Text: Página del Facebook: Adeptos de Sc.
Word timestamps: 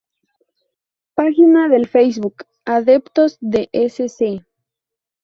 Página 1.13 1.67
del 1.69 1.87
Facebook: 1.87 2.45
Adeptos 2.65 3.37
de 3.39 3.69
Sc. 3.71 4.43